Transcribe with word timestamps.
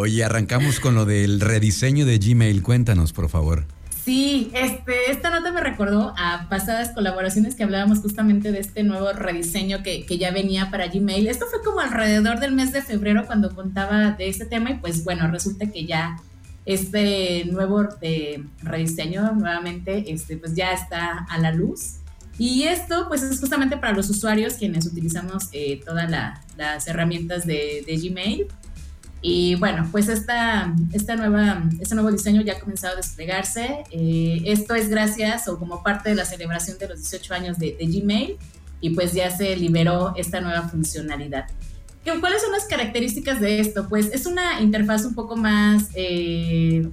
Oye, 0.00 0.24
arrancamos 0.24 0.80
con 0.80 0.94
lo 0.94 1.04
del 1.04 1.42
rediseño 1.42 2.06
de 2.06 2.16
Gmail. 2.16 2.62
Cuéntanos, 2.62 3.12
por 3.12 3.28
favor. 3.28 3.66
Sí, 4.02 4.50
este, 4.54 5.10
esta 5.10 5.28
nota 5.28 5.52
me 5.52 5.60
recordó 5.60 6.14
a 6.16 6.46
pasadas 6.48 6.92
colaboraciones 6.94 7.54
que 7.54 7.64
hablábamos 7.64 7.98
justamente 7.98 8.50
de 8.50 8.60
este 8.60 8.82
nuevo 8.82 9.12
rediseño 9.12 9.82
que, 9.82 10.06
que, 10.06 10.16
ya 10.16 10.30
venía 10.30 10.70
para 10.70 10.86
Gmail. 10.86 11.28
Esto 11.28 11.44
fue 11.50 11.62
como 11.62 11.80
alrededor 11.80 12.40
del 12.40 12.52
mes 12.52 12.72
de 12.72 12.80
febrero 12.80 13.26
cuando 13.26 13.54
contaba 13.54 14.12
de 14.12 14.30
este 14.30 14.46
tema 14.46 14.70
y 14.70 14.78
pues 14.78 15.04
bueno, 15.04 15.30
resulta 15.30 15.66
que 15.66 15.84
ya 15.84 16.16
este 16.64 17.44
nuevo 17.44 17.86
eh, 18.00 18.42
rediseño 18.62 19.32
nuevamente 19.32 20.10
este, 20.10 20.38
pues 20.38 20.54
ya 20.54 20.72
está 20.72 21.26
a 21.28 21.38
la 21.38 21.52
luz. 21.52 21.96
Y 22.38 22.62
esto 22.62 23.04
pues 23.06 23.22
es 23.22 23.38
justamente 23.38 23.76
para 23.76 23.92
los 23.92 24.08
usuarios 24.08 24.54
quienes 24.54 24.86
utilizamos 24.86 25.50
eh, 25.52 25.78
todas 25.84 26.10
las 26.56 26.88
herramientas 26.88 27.46
de, 27.46 27.84
de 27.86 27.96
Gmail. 27.98 28.46
Y 29.22 29.56
bueno, 29.56 29.86
pues 29.92 30.08
esta, 30.08 30.74
esta 30.92 31.14
nueva, 31.16 31.62
este 31.78 31.94
nuevo 31.94 32.10
diseño 32.10 32.40
ya 32.42 32.54
ha 32.54 32.60
comenzado 32.60 32.94
a 32.94 32.96
desplegarse. 32.96 33.84
Eh, 33.90 34.42
esto 34.46 34.74
es 34.74 34.88
gracias 34.88 35.46
o 35.48 35.58
como 35.58 35.82
parte 35.82 36.10
de 36.10 36.14
la 36.14 36.24
celebración 36.24 36.78
de 36.78 36.88
los 36.88 37.00
18 37.00 37.34
años 37.34 37.58
de, 37.58 37.76
Gmail 37.80 38.38
y 38.80 38.90
pues 38.90 39.12
ya 39.12 39.30
se 39.30 39.56
liberó 39.56 40.14
esta 40.16 40.40
nueva 40.40 40.68
funcionalidad. 40.68 41.46
¿Cuáles 42.20 42.40
son 42.40 42.52
las 42.52 42.64
características 42.64 43.40
de 43.40 43.60
esto? 43.60 43.86
Pues 43.88 44.06
es 44.06 44.24
una 44.24 44.60
interfaz 44.62 45.04
un 45.04 45.14
poco 45.14 45.36
más 45.36 45.88
eh, 45.94 46.88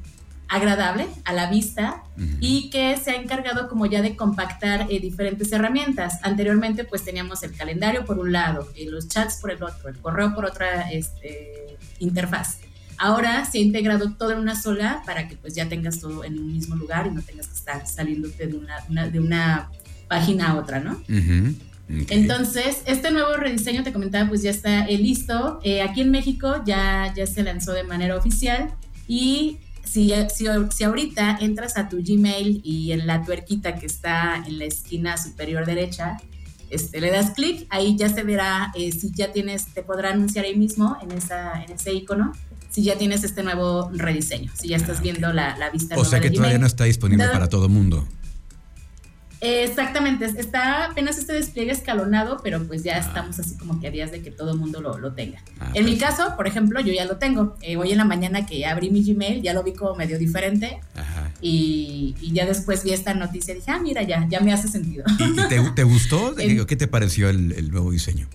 agradable 0.49 1.07
a 1.25 1.33
la 1.33 1.49
vista 1.49 2.03
y 2.39 2.69
que 2.69 2.97
se 2.97 3.11
ha 3.11 3.15
encargado 3.15 3.67
como 3.67 3.85
ya 3.85 4.01
de 4.01 4.15
compactar 4.15 4.87
eh, 4.89 4.99
diferentes 4.99 5.51
herramientas. 5.51 6.19
Anteriormente 6.23 6.83
pues 6.83 7.03
teníamos 7.03 7.43
el 7.43 7.53
calendario 7.53 8.05
por 8.05 8.17
un 8.17 8.31
lado, 8.31 8.67
y 8.75 8.85
los 8.85 9.07
chats 9.07 9.37
por 9.39 9.51
el 9.51 9.61
otro, 9.61 9.89
el 9.89 9.97
correo 9.97 10.33
por 10.33 10.45
otra 10.45 10.89
este, 10.91 11.77
interfaz. 11.99 12.59
Ahora 12.97 13.45
se 13.45 13.59
ha 13.59 13.61
integrado 13.61 14.13
todo 14.13 14.31
en 14.31 14.39
una 14.39 14.59
sola 14.59 15.03
para 15.05 15.27
que 15.27 15.35
pues 15.35 15.53
ya 15.53 15.69
tengas 15.69 15.99
todo 15.99 16.23
en 16.23 16.39
un 16.39 16.51
mismo 16.51 16.75
lugar 16.75 17.05
y 17.05 17.11
no 17.11 17.21
tengas 17.21 17.47
que 17.47 17.53
estar 17.53 17.85
saliéndote 17.85 18.47
de 18.47 18.57
una, 18.57 19.07
de 19.07 19.19
una 19.19 19.69
página 20.07 20.51
a 20.51 20.55
otra, 20.55 20.79
¿no? 20.79 20.99
Entonces, 21.89 22.81
este 22.85 23.11
nuevo 23.11 23.37
rediseño, 23.37 23.83
te 23.83 23.93
comentaba, 23.93 24.27
pues 24.27 24.41
ya 24.41 24.49
está 24.49 24.85
eh, 24.87 24.97
listo. 24.97 25.59
Eh, 25.63 25.81
aquí 25.81 26.01
en 26.01 26.11
México 26.11 26.61
ya, 26.65 27.13
ya 27.15 27.25
se 27.27 27.43
lanzó 27.43 27.71
de 27.71 27.83
manera 27.83 28.17
oficial 28.17 28.71
y 29.07 29.59
si, 29.89 30.13
si, 30.29 30.83
ahorita 30.83 31.37
entras 31.41 31.77
a 31.77 31.89
tu 31.89 31.97
Gmail 31.97 32.61
y 32.63 32.91
en 32.91 33.07
la 33.07 33.23
tuerquita 33.23 33.75
que 33.75 33.85
está 33.85 34.43
en 34.45 34.59
la 34.59 34.65
esquina 34.65 35.17
superior 35.17 35.65
derecha, 35.65 36.17
este, 36.69 36.99
le 36.99 37.11
das 37.11 37.31
clic, 37.31 37.65
ahí 37.69 37.95
ya 37.95 38.09
se 38.09 38.23
verá 38.23 38.71
eh, 38.75 38.91
si 38.91 39.11
ya 39.11 39.31
tienes, 39.31 39.67
te 39.67 39.83
podrá 39.83 40.11
anunciar 40.11 40.45
ahí 40.45 40.55
mismo 40.55 40.97
en, 41.01 41.11
esa, 41.11 41.63
en 41.63 41.71
ese 41.71 41.93
icono, 41.93 42.33
si 42.69 42.83
ya 42.83 42.97
tienes 42.97 43.23
este 43.23 43.41
nuevo 43.43 43.89
rediseño, 43.93 44.51
si 44.53 44.69
ya 44.69 44.77
estás 44.77 44.97
ah, 44.99 45.01
viendo 45.01 45.31
la, 45.31 45.57
la, 45.57 45.69
vista. 45.69 45.97
O 45.97 46.05
sea 46.05 46.19
que 46.19 46.29
todavía 46.29 46.59
no 46.59 46.67
está 46.67 46.83
disponible 46.83 47.27
para 47.29 47.47
todo 47.47 47.69
mundo. 47.69 48.05
Exactamente, 49.39 50.25
está 50.25 50.85
apenas 50.85 51.17
este 51.17 51.33
despliegue 51.33 51.71
escalonado, 51.71 52.39
pero 52.43 52.63
pues 52.65 52.83
ya 52.83 52.95
ah. 52.95 52.99
estamos 52.99 53.39
así 53.39 53.55
como 53.55 53.79
que 53.79 53.87
a 53.87 53.91
días 53.91 54.11
de 54.11 54.21
que 54.21 54.31
todo 54.31 54.51
el 54.51 54.57
mundo 54.57 54.81
lo, 54.81 54.97
lo 54.97 55.13
tenga. 55.13 55.39
Ah, 55.59 55.71
en 55.75 55.85
mi 55.85 55.97
caso, 55.97 56.35
por 56.35 56.47
ejemplo, 56.47 56.79
yo 56.79 56.91
ya 56.91 57.05
lo 57.05 57.17
tengo. 57.17 57.55
Eh, 57.61 57.77
hoy 57.77 57.91
en 57.91 57.99
la 57.99 58.05
mañana 58.05 58.47
que 58.47 58.65
abrí 58.65 58.89
mi 58.89 59.03
Gmail, 59.03 59.43
ya 59.43 59.53
lo 59.53 59.63
vi 59.63 59.73
como 59.73 59.95
medio 59.95 60.17
diferente. 60.17 60.79
Y, 61.39 62.15
y, 62.19 62.31
ya 62.33 62.47
después 62.47 62.83
vi 62.83 62.93
esta 62.93 63.13
noticia 63.13 63.53
y 63.53 63.57
dije, 63.57 63.69
ah, 63.69 63.79
mira, 63.79 64.01
ya, 64.01 64.25
ya 64.27 64.39
me 64.39 64.51
hace 64.53 64.67
sentido. 64.67 65.03
¿Y, 65.19 65.35
te, 65.47 65.61
te, 65.75 65.83
gustó? 65.83 66.35
¿Qué 66.67 66.75
te 66.75 66.87
pareció 66.87 67.29
el, 67.29 67.51
el, 67.51 67.69
nuevo 67.69 67.91
diseño? 67.91 68.27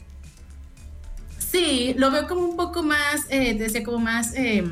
Sí, 1.38 1.94
lo 1.98 2.12
veo 2.12 2.28
como 2.28 2.42
un 2.42 2.56
poco 2.56 2.84
más, 2.84 3.26
eh, 3.28 3.54
decía 3.58 3.82
como 3.82 3.98
más... 3.98 4.34
Eh, 4.34 4.64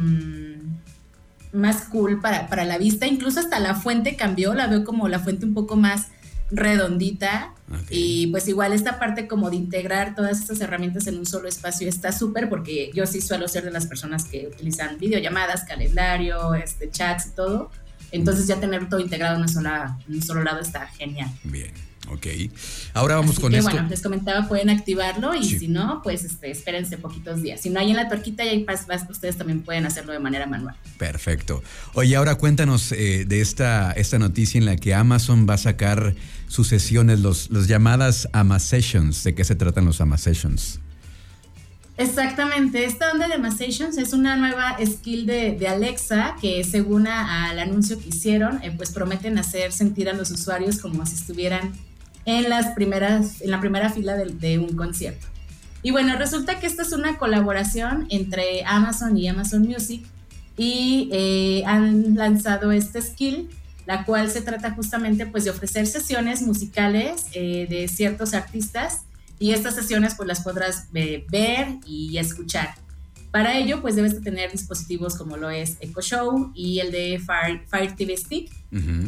más 1.53 1.83
cool 1.87 2.21
para, 2.21 2.47
para 2.47 2.65
la 2.65 2.79
vista, 2.79 3.09
incluso 3.09 3.41
hasta 3.41 3.59
la 3.59 3.75
fuente 3.75 4.15
cambió, 4.15 4.55
la 4.55 4.69
veo 4.69 4.85
como 4.85 5.09
la 5.09 5.19
fuente 5.19 5.45
un 5.45 5.53
poco 5.53 5.75
más 5.75 6.07
redondita. 6.51 7.55
Y 7.89 8.27
pues 8.29 8.49
igual 8.49 8.73
esta 8.73 8.99
parte 8.99 9.29
como 9.29 9.49
de 9.49 9.57
integrar 9.57 10.17
todas 10.17 10.41
estas 10.41 10.61
herramientas 10.61 11.07
en 11.07 11.19
un 11.19 11.27
solo 11.27 11.49
espacio 11.49 11.89
está 11.89 12.11
súper 12.11 12.49
porque 12.49 12.91
yo 12.93 13.07
sí 13.07 13.21
suelo 13.21 13.47
ser 13.47 13.65
de 13.65 13.71
las 13.71 13.87
personas 13.87 14.25
que 14.25 14.49
utilizan 14.49 14.99
videollamadas, 14.99 15.65
calendario, 15.65 16.55
este, 16.55 16.91
chats 16.91 17.29
y 17.29 17.31
todo. 17.31 17.71
Entonces 18.11 18.49
ya 18.49 18.59
tener 18.59 18.89
todo 18.89 18.99
integrado 18.99 19.37
en, 19.37 19.43
una 19.43 19.49
sola, 19.49 19.99
en 20.09 20.17
un 20.17 20.23
solo 20.23 20.43
lado 20.43 20.59
está 20.61 20.87
genial. 20.89 21.31
Bien. 21.45 21.73
Ok. 22.09 22.27
Ahora 22.95 23.17
vamos 23.17 23.39
con 23.39 23.53
que, 23.53 23.59
esto. 23.59 23.71
Bueno, 23.71 23.89
les 23.89 24.01
comentaba, 24.01 24.49
pueden 24.49 24.71
activarlo 24.71 25.35
y 25.35 25.45
si 25.45 25.69
no, 25.69 26.01
pues 26.03 26.25
este, 26.25 26.51
espérense 26.51 26.97
poquitos 26.99 27.43
días. 27.43 27.61
Si 27.61 27.71
no 27.71 27.79
hay 27.79 27.91
en 27.91 27.97
la 27.97 28.09
torquita 28.09 28.45
y 28.45 28.49
hay 28.49 28.67
ustedes 29.09 29.37
también 29.37 29.63
pueden 29.63 29.87
hacerlo 29.87 30.13
de 30.13 30.19
manera 30.19 30.47
manual. 30.47 30.75
Perfecto. 30.99 31.63
Oye, 31.95 32.17
ahora 32.17 32.37
cuéntanos 32.37 32.93
eh, 32.93 33.25
de 33.27 33.41
esta, 33.41 33.93
esta 33.93 34.19
noticia 34.19 34.59
en 34.59 34.65
la 34.65 34.77
que 34.77 34.95
Amazon 34.95 35.47
va 35.49 35.55
a 35.55 35.59
sacar 35.59 36.15
sus 36.49 36.69
sesiones, 36.69 37.21
los, 37.21 37.51
los 37.51 37.69
llamadas 37.69 38.29
AMA 38.33 38.59
Sessions. 38.59 39.23
¿De 39.23 39.35
qué 39.35 39.45
se 39.45 39.55
tratan 39.55 39.85
los 39.85 40.01
AMA 40.01 40.17
Sessions? 40.19 40.81
Exactamente, 41.97 42.87
esta 42.87 43.13
onda 43.13 43.29
de 43.29 43.35
AMA 43.35 43.51
Sessions 43.51 43.99
es 43.99 44.15
una 44.15 44.35
nueva 44.35 44.79
skill 44.87 45.27
de, 45.27 45.69
Alexa 45.69 46.35
que 46.41 46.65
según 46.65 47.07
al 47.07 47.59
anuncio 47.59 48.01
que 48.01 48.09
hicieron, 48.09 48.63
eh, 48.63 48.73
pues 48.75 48.91
prometen 48.91 49.37
hacer 49.37 49.71
sentir 49.71 50.09
a 50.09 50.15
los 50.15 50.31
usuarios 50.31 50.79
como 50.79 51.05
si 51.05 51.15
estuvieran 51.15 51.75
en, 52.39 52.49
las 52.49 52.69
primeras, 52.69 53.41
en 53.41 53.51
la 53.51 53.61
primera 53.61 53.91
fila 53.91 54.17
de, 54.17 54.59
un 54.59 54.77
concierto. 54.77 55.27
Y 55.83 55.91
bueno, 55.91 56.17
resulta 56.17 56.61
que 56.61 56.67
esta 56.67 56.83
es 56.83 56.93
una 56.93 57.19
colaboración 57.19 58.07
entre 58.11 58.65
Amazon 58.65 59.17
y 59.17 59.29
Amazon 59.29 59.63
Music 59.63 60.05
y 60.57 61.09
eh, 61.13 61.63
han 61.67 62.17
lanzado 62.17 62.71
este 62.71 63.01
skill, 63.01 63.49
la 63.87 64.05
cual 64.05 64.31
se 64.31 64.43
trata 64.43 64.73
justamente 64.73 65.27
pues 65.27 65.45
de 65.45 65.51
ofrecer 65.51 65.87
sesiones 65.87 66.43
musicales 66.43 67.27
eh, 67.33 67.67
de 67.69 67.89
ciertos 67.89 68.35
artistas 68.35 69.03
y 69.39 69.53
estas 69.53 69.75
sesiones 69.75 70.15
pues 70.15 70.29
las 70.29 70.41
podrás 70.43 70.87
eh, 70.95 71.25
ver 71.31 71.79
y 71.87 72.19
escuchar. 72.19 72.75
Para 73.31 73.57
ello, 73.57 73.81
pues 73.81 73.95
debes 73.95 74.15
de 74.15 74.21
tener 74.21 74.51
dispositivos 74.51 75.17
como 75.17 75.37
lo 75.37 75.51
es 75.51 75.77
Echo 75.81 76.01
Show 76.01 76.51
y 76.53 76.81
el 76.81 76.91
de 76.91 77.21
Fire, 77.21 77.95
TV 77.97 78.17
Stick. 78.17 78.51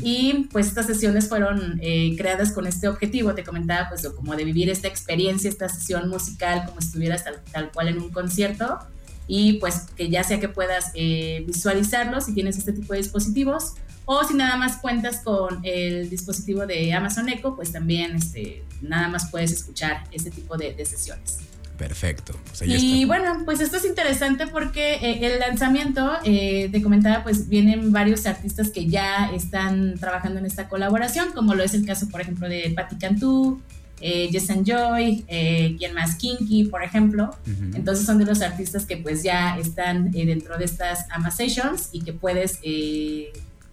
Y 0.02 0.48
pues 0.52 0.66
estas 0.68 0.86
sesiones 0.86 1.28
fueron 1.28 1.78
eh, 1.82 2.14
creadas 2.16 2.52
con 2.52 2.66
este 2.66 2.88
objetivo, 2.88 3.34
te 3.34 3.44
comentaba, 3.44 3.88
pues 3.88 4.08
como 4.08 4.34
de 4.36 4.44
vivir 4.44 4.70
esta 4.70 4.88
experiencia, 4.88 5.48
esta 5.48 5.68
sesión 5.68 6.08
musical 6.08 6.64
como 6.66 6.80
si 6.80 6.88
estuvieras 6.88 7.24
tal, 7.52 7.70
cual 7.72 7.88
en 7.88 7.98
un 7.98 8.10
concierto. 8.10 8.78
Y 9.26 9.54
pues 9.54 9.86
que 9.96 10.08
ya 10.08 10.22
sea 10.22 10.38
que 10.38 10.48
puedas 10.48 10.92
eh, 10.94 11.44
visualizarlo 11.46 12.20
si 12.20 12.34
tienes 12.34 12.58
este 12.58 12.72
tipo 12.72 12.92
de 12.92 12.98
dispositivos 12.98 13.74
o 14.04 14.24
si 14.24 14.34
nada 14.34 14.56
más 14.56 14.78
cuentas 14.78 15.20
con 15.20 15.60
el 15.64 16.10
dispositivo 16.10 16.66
de 16.66 16.92
Amazon 16.92 17.28
Echo, 17.28 17.54
pues 17.54 17.72
también 17.72 18.16
este, 18.16 18.64
nada 18.82 19.08
más 19.08 19.30
puedes 19.30 19.52
escuchar 19.52 20.04
este 20.12 20.30
tipo 20.30 20.56
de 20.56 20.84
sesiones. 20.84 21.51
Perfecto. 21.82 22.38
Pues 22.46 22.62
y 22.64 23.04
bueno, 23.06 23.42
pues 23.44 23.58
esto 23.58 23.76
es 23.76 23.84
interesante 23.84 24.46
porque 24.46 24.94
eh, 24.94 25.26
el 25.26 25.40
lanzamiento, 25.40 26.12
eh, 26.22 26.68
te 26.70 26.80
comentaba, 26.80 27.24
pues 27.24 27.48
vienen 27.48 27.90
varios 27.90 28.24
artistas 28.26 28.70
que 28.70 28.86
ya 28.86 29.32
están 29.34 29.98
trabajando 29.98 30.38
en 30.38 30.46
esta 30.46 30.68
colaboración, 30.68 31.32
como 31.32 31.54
lo 31.54 31.64
es 31.64 31.74
el 31.74 31.84
caso, 31.84 32.08
por 32.08 32.20
ejemplo, 32.20 32.48
de 32.48 32.72
Patti 32.76 32.98
Cantú, 32.98 33.60
eh, 34.00 34.28
Jess 34.30 34.50
and 34.50 34.64
Joy, 34.64 35.24
eh, 35.26 35.74
quien 35.76 35.92
más 35.92 36.14
Kinky, 36.14 36.66
por 36.66 36.84
ejemplo. 36.84 37.36
Entonces 37.74 38.06
son 38.06 38.18
de 38.18 38.26
los 38.26 38.42
artistas 38.42 38.86
que 38.86 38.96
pues 38.96 39.24
ya 39.24 39.58
están 39.58 40.12
dentro 40.12 40.58
de 40.58 40.66
estas 40.66 41.06
AMA 41.10 41.32
Sessions 41.32 41.88
y 41.90 42.02
que 42.02 42.12
puedes 42.12 42.60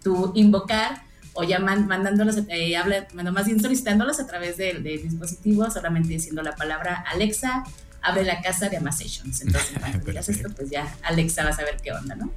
tú 0.02 0.32
invocar 0.34 1.04
o 1.34 1.44
ya 1.44 1.60
mandándolos, 1.60 2.38
habla, 2.76 3.08
más 3.14 3.46
bien 3.46 3.60
solicitándolos 3.62 4.20
a 4.20 4.26
través 4.26 4.58
del 4.58 4.82
de 4.82 4.98
dispositivo, 4.98 5.70
solamente 5.70 6.10
diciendo 6.10 6.42
la 6.42 6.56
palabra 6.56 7.06
Alexa, 7.08 7.66
abre 8.02 8.24
la 8.24 8.42
casa 8.42 8.70
de 8.70 8.78
Amasations. 8.78 9.42
Entonces, 9.42 9.78
cuando 9.80 10.00
digas 10.00 10.30
esto, 10.30 10.50
pues 10.56 10.70
ya 10.70 10.94
Alexa 11.04 11.44
va 11.44 11.50
a 11.50 11.54
saber 11.54 11.78
qué 11.84 11.92
onda, 11.92 12.16
¿no? 12.16 12.32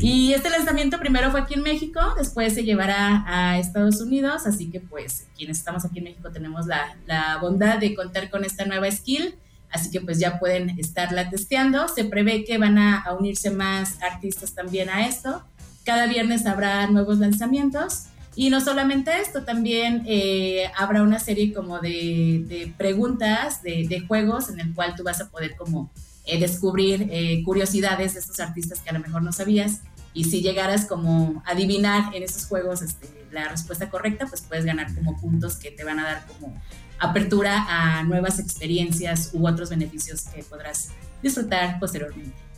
Y 0.00 0.32
este 0.32 0.50
lanzamiento 0.50 0.98
primero 0.98 1.30
fue 1.30 1.40
aquí 1.40 1.54
en 1.54 1.62
México, 1.62 2.00
después 2.16 2.54
se 2.54 2.64
llevará 2.64 3.24
a 3.26 3.58
Estados 3.58 4.00
Unidos, 4.00 4.46
así 4.46 4.70
que 4.70 4.80
pues 4.80 5.26
quienes 5.36 5.58
estamos 5.58 5.84
aquí 5.84 5.98
en 5.98 6.04
México 6.04 6.30
tenemos 6.32 6.66
la, 6.66 6.96
la 7.06 7.38
bondad 7.38 7.78
de 7.78 7.94
contar 7.94 8.30
con 8.30 8.44
esta 8.44 8.64
nueva 8.64 8.90
skill, 8.90 9.36
así 9.70 9.90
que 9.90 10.00
pues 10.00 10.18
ya 10.18 10.38
pueden 10.38 10.70
estarla 10.78 11.30
testeando. 11.30 11.86
Se 11.88 12.04
prevé 12.04 12.44
que 12.44 12.58
van 12.58 12.78
a, 12.78 13.00
a 13.00 13.14
unirse 13.14 13.50
más 13.50 14.02
artistas 14.02 14.54
también 14.54 14.90
a 14.90 15.06
esto. 15.06 15.44
Cada 15.84 16.06
viernes 16.06 16.46
habrá 16.46 16.86
nuevos 16.88 17.18
lanzamientos. 17.18 18.09
Y 18.36 18.50
no 18.50 18.60
solamente 18.60 19.10
esto, 19.20 19.42
también 19.42 20.04
eh, 20.06 20.70
habrá 20.76 21.02
una 21.02 21.18
serie 21.18 21.52
como 21.52 21.80
de, 21.80 22.72
preguntas, 22.78 23.62
de, 23.62 24.04
juegos 24.06 24.48
en 24.50 24.60
el 24.60 24.74
cual 24.74 24.94
tú 24.96 25.02
vas 25.02 25.20
a 25.20 25.28
poder 25.28 25.56
como 25.56 25.90
eh, 26.26 26.38
descubrir 26.38 27.08
eh, 27.10 27.42
curiosidades 27.44 28.14
de 28.14 28.20
estos 28.20 28.38
artistas 28.40 28.80
que 28.80 28.90
a 28.90 28.92
lo 28.92 29.00
mejor 29.00 29.22
no 29.22 29.32
sabías. 29.32 29.80
Y 30.14 30.24
si 30.24 30.42
llegaras 30.42 30.86
como 30.86 31.42
a 31.46 31.52
adivinar 31.52 32.14
en 32.14 32.22
esos 32.22 32.46
juegos 32.46 32.82
este, 32.82 33.08
la 33.32 33.48
respuesta 33.48 33.90
correcta, 33.90 34.26
pues 34.26 34.42
puedes 34.42 34.64
ganar 34.64 34.94
como 34.94 35.20
puntos 35.20 35.56
que 35.56 35.70
te 35.70 35.84
van 35.84 35.98
a 35.98 36.04
dar 36.04 36.26
como 36.26 36.60
apertura 36.98 37.66
a 37.68 38.02
nuevas 38.04 38.38
experiencias 38.38 39.30
u 39.32 39.46
otros 39.46 39.70
beneficios 39.70 40.22
que 40.22 40.42
podrás 40.42 40.90
disfrutar 41.22 41.78
posteriormente. 41.80 42.49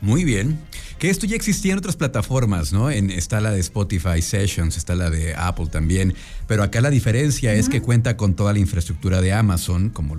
Muy 0.00 0.24
bien. 0.24 0.58
Que 0.98 1.10
esto 1.10 1.26
ya 1.26 1.36
existía 1.36 1.72
en 1.72 1.78
otras 1.78 1.96
plataformas, 1.96 2.72
¿no? 2.72 2.90
En, 2.90 3.10
está 3.10 3.40
la 3.40 3.52
de 3.52 3.60
Spotify 3.60 4.20
Sessions, 4.20 4.76
está 4.76 4.96
la 4.96 5.10
de 5.10 5.34
Apple 5.34 5.66
también, 5.66 6.14
pero 6.48 6.64
acá 6.64 6.80
la 6.80 6.90
diferencia 6.90 7.54
es 7.54 7.68
que 7.68 7.80
cuenta 7.80 8.16
con 8.16 8.34
toda 8.34 8.52
la 8.52 8.58
infraestructura 8.58 9.20
de 9.20 9.32
Amazon, 9.32 9.90
como 9.90 10.16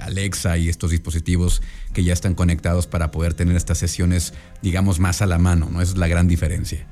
Alexa 0.00 0.56
y 0.56 0.68
estos 0.68 0.90
dispositivos 0.90 1.62
que 1.92 2.02
ya 2.02 2.14
están 2.14 2.34
conectados 2.34 2.86
para 2.86 3.10
poder 3.10 3.34
tener 3.34 3.56
estas 3.56 3.78
sesiones, 3.78 4.32
digamos, 4.62 5.00
más 5.00 5.20
a 5.20 5.26
la 5.26 5.38
mano, 5.38 5.68
¿no? 5.70 5.82
Esa 5.82 5.92
es 5.92 5.98
la 5.98 6.08
gran 6.08 6.28
diferencia. 6.28 6.86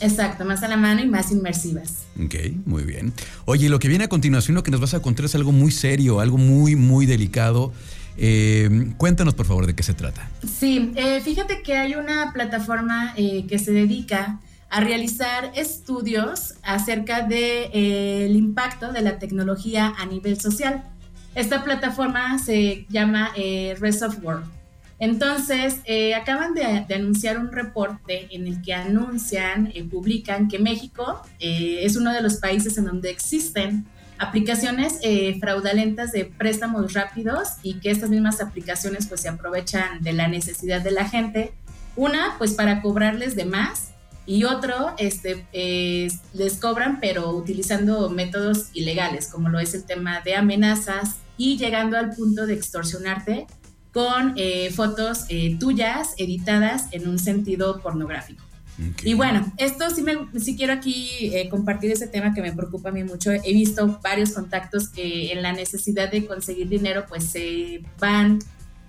Exacto, 0.00 0.44
más 0.44 0.62
a 0.62 0.68
la 0.68 0.76
mano 0.76 1.02
y 1.02 1.06
más 1.06 1.30
inmersivas. 1.32 2.04
Ok, 2.22 2.34
muy 2.64 2.84
bien. 2.84 3.12
Oye, 3.44 3.68
lo 3.68 3.78
que 3.78 3.88
viene 3.88 4.04
a 4.04 4.08
continuación, 4.08 4.54
lo 4.54 4.62
que 4.62 4.70
nos 4.70 4.80
vas 4.80 4.94
a 4.94 5.00
contar 5.00 5.26
es 5.26 5.34
algo 5.34 5.52
muy 5.52 5.72
serio, 5.72 6.20
algo 6.20 6.38
muy, 6.38 6.76
muy 6.76 7.06
delicado. 7.06 7.72
Eh, 8.20 8.68
cuéntanos, 8.96 9.34
por 9.34 9.46
favor, 9.46 9.66
de 9.66 9.74
qué 9.76 9.84
se 9.84 9.94
trata. 9.94 10.28
Sí, 10.44 10.92
eh, 10.96 11.20
fíjate 11.20 11.62
que 11.62 11.76
hay 11.76 11.94
una 11.94 12.32
plataforma 12.32 13.14
eh, 13.16 13.46
que 13.46 13.60
se 13.60 13.70
dedica 13.70 14.40
a 14.70 14.80
realizar 14.80 15.52
estudios 15.54 16.54
acerca 16.62 17.22
del 17.22 18.36
impacto 18.36 18.92
de 18.92 19.02
la 19.02 19.18
tecnología 19.20 19.94
a 19.96 20.04
nivel 20.04 20.38
social. 20.40 20.82
Esta 21.34 21.62
plataforma 21.62 22.38
se 22.38 22.84
llama 22.90 23.30
Rest 23.78 24.02
World. 24.20 24.44
Entonces, 24.98 25.80
acaban 26.14 26.52
de, 26.52 26.94
anunciar 26.94 27.38
un 27.38 27.50
reporte 27.50 28.28
en 28.30 28.46
el 28.46 28.60
que 28.60 28.74
anuncian, 28.74 29.72
publican 29.90 30.48
que 30.48 30.58
México 30.58 31.22
es 31.38 31.96
uno 31.96 32.12
de 32.12 32.20
los 32.20 32.34
países 32.36 32.76
en 32.76 32.84
donde 32.84 33.08
existen 33.08 33.86
aplicaciones 34.18 34.98
eh, 35.02 35.38
fraudulentas 35.40 36.12
de 36.12 36.24
préstamos 36.24 36.92
rápidos 36.94 37.48
y 37.62 37.80
que 37.80 37.90
estas 37.90 38.10
mismas 38.10 38.40
aplicaciones 38.40 39.06
pues 39.06 39.20
se 39.20 39.28
aprovechan 39.28 40.02
de 40.02 40.12
la 40.12 40.28
necesidad 40.28 40.80
de 40.80 40.90
la 40.90 41.08
gente. 41.08 41.52
Una, 41.96 42.34
pues 42.38 42.54
para 42.54 42.80
cobrarles 42.82 43.34
de 43.36 43.44
más 43.44 43.90
y 44.26 44.44
otro, 44.44 44.94
este, 44.98 45.46
les 46.34 46.56
cobran 46.58 47.00
pero 47.00 47.30
utilizando 47.30 48.10
métodos 48.10 48.68
ilegales, 48.74 49.28
como 49.28 49.48
lo 49.48 49.58
es 49.58 49.74
el 49.74 49.84
tema 49.84 50.20
de 50.20 50.36
amenazas 50.36 51.16
y 51.38 51.56
llegando 51.56 51.96
al 51.96 52.10
punto 52.10 52.46
de 52.46 52.54
extorsionarte 52.54 53.46
con 53.92 54.34
eh, 54.36 54.70
fotos 54.70 55.24
eh, 55.28 55.56
tuyas 55.58 56.14
editadas 56.18 56.88
en 56.92 57.08
un 57.08 57.18
sentido 57.18 57.80
pornográfico. 57.80 58.44
Y 59.02 59.14
bueno, 59.14 59.52
esto 59.56 59.90
sí, 59.90 60.02
me, 60.02 60.16
sí 60.38 60.56
quiero 60.56 60.72
aquí 60.72 61.30
eh, 61.34 61.48
compartir 61.48 61.90
ese 61.90 62.06
tema 62.06 62.32
que 62.32 62.42
me 62.42 62.52
preocupa 62.52 62.90
a 62.90 62.92
mí 62.92 63.02
mucho. 63.02 63.32
He 63.32 63.52
visto 63.52 63.98
varios 64.02 64.32
contactos 64.32 64.88
que 64.88 65.32
en 65.32 65.42
la 65.42 65.52
necesidad 65.52 66.10
de 66.10 66.26
conseguir 66.26 66.68
dinero 66.68 67.04
pues 67.08 67.24
se 67.24 67.82
van 67.98 68.38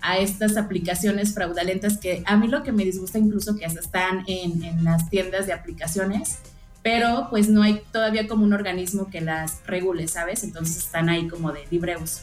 a 0.01 0.18
estas 0.18 0.57
aplicaciones 0.57 1.33
fraudulentas 1.33 1.97
que 1.97 2.24
a 2.25 2.38
mí 2.38 2.47
lo 2.47 2.63
que 2.63 2.71
me 2.71 2.86
disgusta 2.86 3.18
incluso 3.18 3.56
que 3.56 3.65
hasta 3.65 3.80
están 3.80 4.24
en, 4.27 4.63
en 4.63 4.83
las 4.83 5.09
tiendas 5.09 5.47
de 5.47 5.53
aplicaciones, 5.53 6.38
pero 6.83 7.27
pues 7.30 7.50
no 7.50 7.63
hay 7.63 7.81
todavía 7.91 8.27
como 8.27 8.45
un 8.45 8.53
organismo 8.53 9.09
que 9.09 9.21
las 9.21 9.65
regule, 9.65 10.07
¿sabes? 10.07 10.44
Entonces 10.44 10.77
están 10.77 11.09
ahí 11.09 11.27
como 11.27 11.51
de 11.51 11.65
libre 11.69 11.97
uso. 11.97 12.21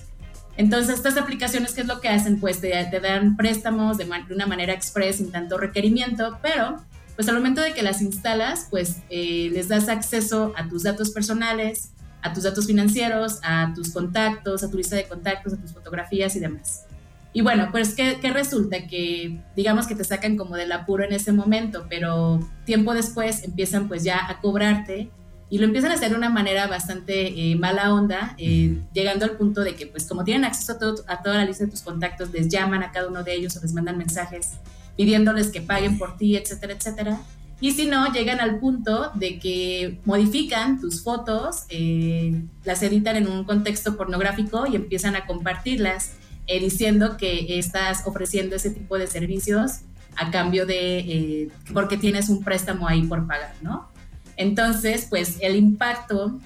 Entonces, 0.57 0.97
estas 0.97 1.19
aplicaciones, 1.19 1.75
¿qué 1.75 1.83
es 1.83 1.87
lo 1.87 2.01
que 2.01 2.09
hacen? 2.09 2.41
Pues 2.41 2.61
te, 2.61 2.71
te 2.91 3.01
dan 3.01 3.37
préstamos 3.37 3.99
de, 3.99 4.05
de, 4.05 4.35
una 4.35 4.47
manera 4.47 4.73
express, 4.73 5.17
sin 5.17 5.31
tanto 5.31 5.59
requerimiento, 5.59 6.39
pero 6.41 6.83
pues 7.17 7.29
al 7.29 7.35
momento 7.35 7.63
de 7.63 7.73
que 7.73 7.83
las 7.83 8.03
instalas, 8.03 8.69
pues 8.71 8.99
eh, 9.09 9.51
les 9.53 9.69
das 9.69 9.89
acceso 9.89 10.53
a 10.55 10.69
tus 10.69 10.83
datos 10.83 11.11
personales, 11.11 11.91
a 12.23 12.33
tus 12.33 12.45
datos 12.45 12.67
financieros, 12.67 13.41
a 13.43 13.73
tus 13.75 13.91
contactos, 13.91 14.63
a 14.63 14.71
tu 14.71 14.77
lista 14.77 14.97
de 14.97 15.09
contactos, 15.09 15.55
a 15.55 15.57
tus 15.57 15.73
fotografías 15.73 16.37
y 16.37 16.41
demás. 16.41 16.85
Y 17.33 17.41
bueno, 17.41 17.69
pues 17.71 17.95
¿qué, 17.95 18.19
resulta? 18.33 18.87
Que 18.87 19.41
digamos 19.55 19.87
que 19.87 19.95
te 19.95 20.05
sacan 20.05 20.37
como 20.37 20.57
del 20.57 20.73
apuro 20.73 21.05
en 21.05 21.13
ese 21.13 21.33
momento, 21.33 21.87
pero 21.89 22.41
tiempo 22.65 22.95
después 22.95 23.45
empiezan 23.45 23.89
pues 23.89 24.05
ya 24.05 24.29
a 24.29 24.41
cobrarte 24.41 25.11
y 25.49 25.59
lo 25.59 25.67
empiezan 25.67 25.93
a 25.93 25.95
hacer 25.95 26.11
de 26.11 26.17
una 26.17 26.31
manera 26.31 26.67
bastante 26.67 27.29
eh, 27.29 27.57
mala 27.57 27.95
onda, 27.95 28.35
eh, 28.39 28.79
llegando 28.93 29.25
al 29.25 29.33
punto 29.33 29.63
de 29.63 29.75
que 29.75 29.87
pues 29.87 30.09
como 30.09 30.25
tienen 30.25 30.45
acceso 30.45 30.73
a, 30.73 31.13
a 31.13 31.23
toda 31.23 31.37
la 31.37 31.45
lista 31.45 31.65
de 31.65 31.71
tus 31.71 31.83
contactos, 31.83 32.31
les 32.33 32.49
llaman 32.49 32.83
a 32.83 32.91
cada 32.91 33.09
uno 33.09 33.23
de 33.23 33.35
ellos 33.35 33.57
o 33.57 33.61
les 33.61 33.73
mandan 33.73 33.97
mensajes 33.99 34.53
pidiéndoles 34.97 35.49
que 35.49 35.61
paguen 35.61 35.99
por 35.99 36.17
ti, 36.17 36.37
etcétera, 36.37 36.75
etcétera. 36.75 37.21
Y 37.61 37.73
si 37.73 37.87
no, 37.87 38.13
llegan 38.13 38.41
al 38.41 38.59
punto 38.59 39.11
de 39.15 39.39
que 39.39 39.99
modifican 40.05 40.79
tus 40.81 41.03
fotos, 41.03 41.65
eh, 41.71 42.43
las 42.65 42.83
editan 42.83 43.17
en 43.17 43.29
un 43.29 43.45
contexto 43.45 43.97
pornográfico 43.97 44.67
y 44.67 44.77
empiezan 44.77 45.17
a 45.17 45.25
compartirlas, 45.25 46.13
eh, 46.47 46.61
diciendo 46.61 47.17
que 47.17 47.59
estás 47.59 48.03
ofreciendo 48.07 48.57
ese 48.57 48.71
tipo 48.71 48.99
de 48.99 49.07
servicios 49.07 49.81
a 50.17 50.31
cambio 50.31 50.67
de, 50.67 50.99
eh, 50.99 51.49
porque 51.73 51.97
tienes 51.97 52.29
un 52.29 52.45
préstamo 52.45 52.89
ahí 52.89 53.03
por 53.03 53.27
pagar, 53.27 53.55
¿no? 53.63 53.89
Entonces, 54.37 55.07
pues 55.09 55.39
el 55.41 55.57
impacto 55.57 56.39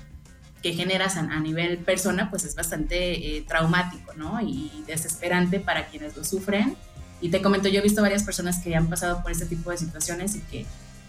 que 0.63 0.75
generas 0.75 1.17
a, 1.17 1.21
a 1.21 1.41
nivel 1.41 1.79
persona, 1.79 2.31
pues 2.31 2.45
es 2.45 2.55
bastante 2.55 3.45
traumático, 3.49 4.13
¿no? 4.15 4.41
Y 4.41 4.71
desesperante 4.87 5.59
para 5.59 5.87
quienes 5.87 6.17
lo 6.17 6.23
sufren 6.23 6.77
y 7.21 7.29
te 7.29 7.43
comento, 7.43 7.69
yo 7.69 7.81
he 7.81 7.83
visto 7.83 8.03
varias 8.03 8.23
personas 8.23 8.59
que 8.61 8.75
han 8.75 8.89
pasado 8.89 9.23
por 9.23 9.31
este 9.31 9.47
tipo 9.47 9.71
de 9.71 9.79
situaciones 9.79 10.37
y 10.37 10.41
que 10.41 10.67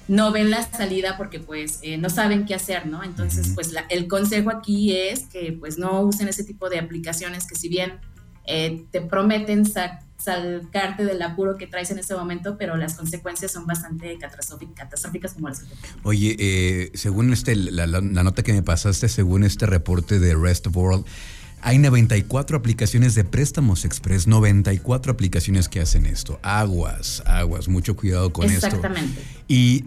no 0.08 0.32
ven 0.32 0.50
la 0.50 0.70
salida 0.70 1.16
porque 1.18 1.40
pues 1.40 1.80
eh, 1.84 1.98
no 1.98 2.10
saben 2.10 2.46
qué 2.46 2.54
hacer, 2.54 2.86
¿no? 2.88 3.04
Entonces, 3.04 3.52
pues 3.56 3.72
el 3.90 4.08
consejo 4.08 4.50
aquí 4.50 4.96
es 4.96 5.22
que 5.24 5.56
pues 5.58 5.78
no 5.78 6.02
usen 6.02 6.28
ese 6.28 6.44
tipo 6.44 6.70
de 6.70 6.80
aplicaciones 6.80 7.48
que 7.48 7.56
si 7.56 7.70
bien 7.70 7.94
eh, 8.46 8.84
te 8.92 9.02
prometen 9.02 9.66
sacarte 9.66 11.06
del 11.06 11.22
apuro 11.22 11.58
que 11.58 11.68
traes 11.68 11.92
en 11.92 12.00
ese 12.00 12.16
momento, 12.16 12.58
pero 12.58 12.76
las 12.76 12.96
consecuencias 12.96 13.52
son 13.52 13.66
bastante 13.66 14.18
catastróficas, 14.18 15.34
como 15.34 15.50
les 15.50 15.64
Oye, 16.04 16.36
eh, 16.40 16.92
según 16.94 17.32
este, 17.32 17.56
la, 17.56 17.88
la, 17.88 18.02
nota 18.02 18.44
que 18.44 18.54
me 18.54 18.64
pasaste, 18.64 19.08
según 19.10 19.44
este 19.44 19.66
reporte 19.66 20.20
de 20.20 20.36
Rest 20.36 20.68
of 20.68 20.76
World, 20.76 21.06
hay 21.64 21.78
94 21.78 22.58
aplicaciones 22.58 23.14
de 23.14 23.24
préstamos 23.24 23.86
express, 23.86 24.26
94 24.26 25.12
aplicaciones 25.12 25.70
que 25.70 25.80
hacen 25.80 26.06
esto. 26.06 26.40
Aguas, 26.42 27.22
aguas, 27.26 27.68
mucho 27.68 27.96
cuidado 27.96 28.34
con 28.34 28.50
esto. 28.50 28.66
Exactamente. 28.68 29.22
Y, 29.48 29.86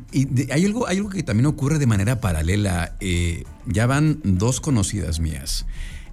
hay, 0.51 0.65
algo, 0.65 0.87
hay 0.87 0.99
algo 0.99 1.11
que 1.11 1.23
también 1.25 1.47
ocurre 1.47 1.79
de 1.79 1.87
manera 1.87 2.21
paralela. 2.21 2.95
Eh, 3.01 3.45
ya 3.67 3.87
van 3.87 4.21
dos 4.23 4.61
conocidas 4.61 5.19
mías. 5.19 5.67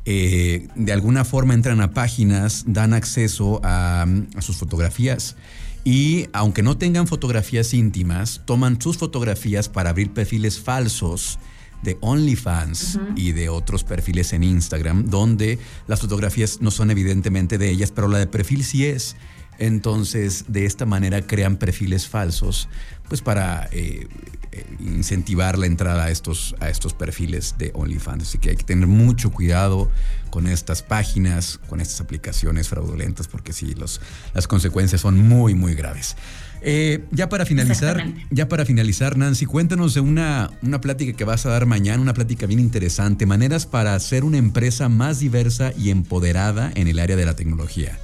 Eh, 0.06 0.68
de 0.76 0.94
alguna 0.94 1.26
forma 1.26 1.54
entran 1.54 1.80
a 1.82 1.94
páginas, 1.94 2.64
dan 2.66 2.94
acceso 2.94 3.62
a, 3.64 4.08
a 4.36 4.42
sus 4.42 4.58
fotografías. 4.58 5.36
Y 5.84 6.28
aunque 6.34 6.64
no 6.64 6.78
tengan 6.78 7.08
fotografías 7.08 7.74
íntimas, 7.76 8.42
toman 8.46 8.82
sus 8.82 8.98
fotografías 8.98 9.70
para 9.70 9.92
abrir 9.92 10.12
perfiles 10.12 10.60
falsos 10.60 11.40
de 11.82 11.98
OnlyFans 12.02 13.00
y 13.16 13.32
de 13.32 13.50
otros 13.50 13.84
perfiles 13.84 14.34
en 14.34 14.44
Instagram, 14.44 15.06
donde 15.10 15.60
las 15.88 16.02
fotografías 16.02 16.62
no 16.62 16.72
son 16.72 16.92
evidentemente 16.92 17.58
de 17.58 17.70
ellas, 17.70 17.92
pero 17.92 18.08
la 18.08 18.20
de 18.20 18.28
perfil 18.28 18.64
sí 18.64 18.86
es. 18.86 19.16
Entonces, 19.62 20.46
de 20.48 20.66
esta 20.66 20.88
manera 20.88 21.22
crean 21.22 21.56
perfiles 21.58 22.08
falsos, 22.08 22.68
pues 23.08 23.22
para 23.22 23.70
eh, 23.72 24.08
eh, 24.52 24.66
incentivar 24.80 25.60
la 25.60 25.68
entrada 25.68 26.06
a 26.06 26.10
estos, 26.10 26.56
a 26.60 26.72
estos 26.72 26.96
perfiles 26.96 27.54
de 27.60 27.70
OnlyFans. 27.76 28.24
Así 28.24 28.40
que 28.40 28.50
hay 28.50 28.56
que 28.56 28.64
tener 28.64 28.88
mucho 28.88 29.32
cuidado 29.32 29.92
con 30.32 30.48
estas 30.48 30.82
páginas, 30.82 31.60
con 31.70 31.80
estas 31.80 32.02
aplicaciones 32.02 32.70
fraudulentas, 32.70 33.28
porque 33.28 33.54
sí, 33.54 33.76
los, 33.76 34.02
las 34.34 34.48
consecuencias 34.48 35.02
son 35.02 35.20
muy, 35.20 35.54
muy 35.54 35.76
graves. 35.76 36.16
Eh, 36.64 37.06
ya 37.12 37.30
para 37.30 37.46
finalizar, 37.46 38.04
ya 38.32 38.48
para 38.48 38.66
finalizar, 38.66 39.16
Nancy, 39.16 39.46
cuéntanos 39.46 39.94
de 39.94 40.00
una, 40.00 40.50
una 40.64 40.82
plática 40.82 41.16
que 41.16 41.24
vas 41.24 41.46
a 41.46 41.50
dar 41.50 41.68
mañana, 41.68 42.02
una 42.02 42.16
plática 42.16 42.48
bien 42.48 42.60
interesante, 42.60 43.28
maneras 43.28 43.68
para 43.68 43.94
hacer 43.94 44.24
una 44.24 44.40
empresa 44.40 44.90
más 44.90 45.20
diversa 45.20 45.72
y 45.78 45.92
empoderada 45.92 46.72
en 46.74 46.88
el 46.88 46.98
área 46.98 47.16
de 47.16 47.26
la 47.26 47.36
tecnología. 47.36 48.00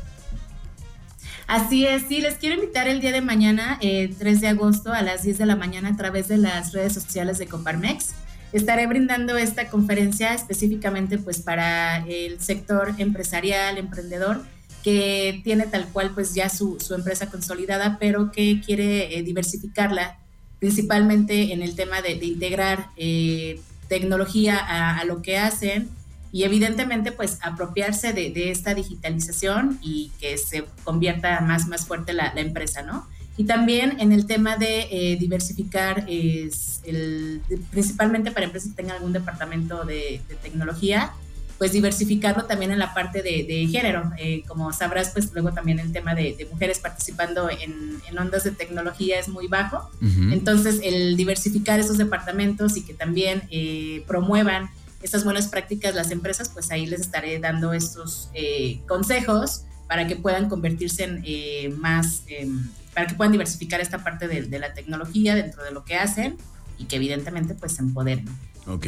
Así 1.48 1.88
es, 1.88 2.04
sí, 2.10 2.20
les 2.20 2.36
quiero 2.36 2.56
invitar 2.56 2.90
el 2.90 3.00
día 3.00 3.14
de 3.14 3.22
mañana, 3.22 3.78
3 3.80 3.82
eh, 4.22 4.40
de 4.40 4.48
agosto, 4.50 4.92
a 4.92 5.02
las 5.02 5.24
10 5.24 5.38
de 5.38 5.46
la 5.46 5.56
mañana 5.56 5.90
a 5.90 5.96
través 5.96 6.28
de 6.28 6.38
las 6.38 6.74
redes 6.74 6.94
sociales 6.94 7.38
de 7.38 7.48
Coparmex. 7.48 8.16
Estaré 8.52 8.86
brindando 8.86 9.38
esta 9.38 9.70
conferencia 9.70 10.34
específicamente 10.34 11.18
pues 11.18 11.40
para 11.40 12.06
el 12.06 12.42
sector 12.42 12.94
empresarial, 12.98 13.78
emprendedor, 13.78 14.44
que 14.84 15.40
tiene 15.46 15.68
tal 15.68 15.88
cual 15.88 16.12
pues 16.14 16.34
ya 16.34 16.50
su, 16.50 16.78
empresa 16.94 17.30
consolidada, 17.30 17.98
pero 17.98 18.30
que 18.32 18.60
quiere 18.60 19.18
eh, 19.18 19.24
diversificarla, 19.24 20.18
principalmente 20.60 21.54
en 21.54 21.62
el 21.62 21.76
tema 21.76 22.02
de, 22.02 22.14
integrar 22.14 22.90
eh, 22.98 23.62
tecnología 23.88 24.58
a, 24.58 25.04
lo 25.06 25.22
que 25.22 25.38
hacen 25.38 25.90
y 26.32 26.44
evidentemente 26.44 27.12
pues 27.12 27.40
apropiarse 27.42 28.14
de, 28.14 28.52
esta 28.52 28.74
digitalización 28.74 29.80
y 29.82 30.12
que 30.20 30.38
se 30.38 30.66
convierta 30.84 31.42
más, 31.42 31.68
más 31.68 31.86
fuerte 31.86 32.14
la, 32.14 32.34
empresa, 32.36 32.82
¿no? 32.82 33.08
Y 33.38 33.46
también 33.46 34.00
en 34.00 34.12
el 34.12 34.26
tema 34.26 34.58
de 34.58 34.88
eh, 34.90 35.18
diversificar, 35.20 36.06
el, 36.08 37.42
principalmente 37.70 38.32
para 38.32 38.46
empresas 38.46 38.70
que 38.72 38.76
tengan 38.76 38.98
algún 38.98 39.14
departamento 39.14 39.86
de, 39.86 40.22
de 40.28 40.36
tecnología, 40.36 41.14
pues 41.58 41.72
diversificarlo 41.72 42.46
también 42.46 42.72
en 42.72 42.80
la 42.80 42.94
parte 42.94 43.24
de, 43.24 43.68
género. 43.68 44.12
Eh, 44.18 44.44
como 44.48 44.72
sabrás, 44.74 45.10
pues 45.10 45.32
luego 45.34 45.52
también 45.54 45.80
el 45.80 45.92
tema 45.92 46.14
de, 46.14 46.48
mujeres 46.52 46.80
participando 46.80 47.50
en, 47.50 48.18
ondas 48.18 48.44
de 48.44 48.52
tecnología 48.52 49.20
es 49.20 49.28
muy 49.28 49.48
bajo. 49.48 49.90
Entonces, 50.32 50.80
el 50.84 51.18
diversificar 51.18 51.80
esos 51.80 51.98
departamentos 51.98 52.78
y 52.78 52.84
que 52.84 52.94
también 52.94 53.44
eh, 53.50 54.04
promuevan 54.08 54.70
estas 55.02 55.24
buenas 55.24 55.48
prácticas 55.48 55.96
las 55.96 56.12
empresas, 56.12 56.50
pues 56.50 56.72
ahí 56.72 56.86
les 56.86 57.02
estaré 57.02 57.40
dando 57.40 57.74
estos 57.74 58.30
eh, 58.34 58.82
consejos 58.88 59.64
para 59.88 60.08
que 60.08 60.16
puedan 60.16 60.50
convertirse 60.50 61.04
en 61.04 61.80
más, 61.80 62.24
em, 62.28 62.68
para 62.94 63.08
que 63.08 63.16
puedan 63.16 63.32
diversificar 63.32 63.80
esta 63.80 64.04
parte 64.04 64.28
de, 64.28 64.44
de 64.44 64.60
la 64.60 64.74
tecnología 64.74 65.36
dentro 65.36 65.64
de 65.64 65.72
lo 65.72 65.86
que 65.86 65.96
hacen 65.96 66.36
y 66.78 66.86
que 66.86 66.98
evidentemente 66.98 67.54
pues 67.54 67.74
se 67.74 67.82
empoderen. 67.82 68.28
Ok. 68.68 68.86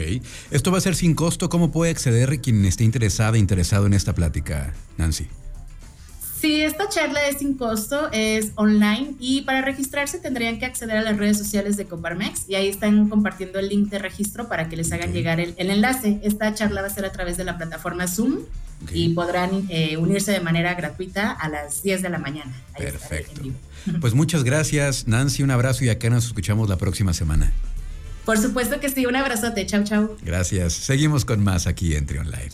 Esto 0.52 0.72
va 0.72 0.78
a 0.78 0.82
ser 0.82 0.96
sin 0.96 1.16
costo. 1.16 1.50
¿Cómo 1.50 1.72
puede 1.72 1.92
acceder 1.92 2.42
quien 2.42 2.66
esté 2.66 2.84
interesada, 2.84 3.38
interesado 3.38 3.86
en 3.86 3.94
esta 3.94 4.14
plática, 4.14 4.74
Nancy? 4.98 5.28
Sí, 6.40 6.62
esta 6.62 6.88
charla 6.88 7.28
es 7.28 7.40
sin 7.40 7.56
costo, 7.56 8.10
es 8.14 8.52
online 8.56 9.16
y 9.20 9.42
para 9.42 9.62
registrarse 9.62 10.20
tendrían 10.20 10.58
que 10.58 10.66
acceder 10.66 10.96
a 10.96 11.02
las 11.02 11.18
redes 11.18 11.38
sociales 11.38 11.76
de 11.76 11.86
Coparmex 11.86 12.48
y 12.48 12.56
ahí 12.56 12.70
están 12.70 13.10
compartiendo 13.10 13.60
el 13.60 13.68
link 13.68 13.90
de 13.90 14.00
registro 14.00 14.48
para 14.48 14.70
que 14.70 14.78
les 14.78 14.90
hagan 14.94 15.12
llegar 15.12 15.42
el, 15.42 15.54
enlace. 15.58 16.22
Esta 16.24 16.54
charla 16.54 16.82
va 16.82 16.88
a 16.88 16.92
ser 16.92 17.04
a 17.04 17.12
través 17.12 17.36
de 17.36 17.44
la 17.44 17.58
plataforma 17.58 18.08
Zoom 18.08 18.40
y 18.94 19.10
podrán 19.10 19.66
eh, 19.68 19.98
unirse 19.98 20.32
de 20.32 20.40
manera 20.40 20.76
gratuita 20.76 21.32
a 21.32 21.50
las 21.50 21.84
10 21.84 22.02
de 22.04 22.10
la 22.10 22.20
mañana. 22.20 22.54
Perfecto. 22.78 23.42
Pues 24.02 24.14
muchas 24.14 24.44
gracias, 24.44 25.08
Nancy. 25.08 25.42
Un 25.42 25.52
abrazo 25.52 25.86
y 25.86 25.90
acá 25.90 26.10
nos 26.10 26.26
escuchamos 26.26 26.68
la 26.68 26.78
próxima 26.78 27.14
semana. 27.14 27.54
Por 28.26 28.38
supuesto 28.38 28.80
que 28.80 28.90
sí, 28.90 29.06
un 29.06 29.16
abrazote, 29.16 29.66
chau 29.66 29.84
chau. 29.86 30.18
Gracias. 30.22 30.74
Seguimos 30.74 31.24
con 31.24 31.42
más 31.42 31.66
aquí 31.66 31.96
en 31.96 32.06
Trion 32.06 32.30
Live. 32.30 32.52